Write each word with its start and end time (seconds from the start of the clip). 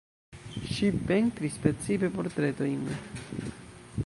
Ŝi 0.69 0.89
pentris 1.11 1.59
precipe 1.67 2.11
portretojn. 2.19 2.85